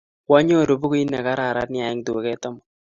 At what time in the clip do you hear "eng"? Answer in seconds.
1.91-2.03